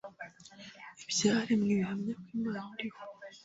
[1.03, 3.01] Ibyaremwe bihamya ko Imana iriho